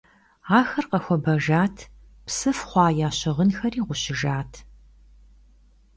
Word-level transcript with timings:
Ахэр 0.59 0.85
къэхуэбэжат, 0.91 1.77
псыф 2.25 2.59
хъуа 2.69 2.87
я 3.07 3.09
щыгъынхэри 3.17 3.81
гъущыжат. 3.87 4.51